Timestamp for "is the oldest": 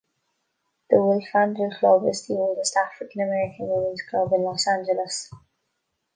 2.09-2.75